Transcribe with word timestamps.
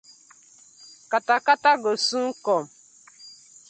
Kata 1.11 1.35
kata 1.45 1.71
go 1.83 1.91
soon 2.07 2.29
kom. 2.45 2.63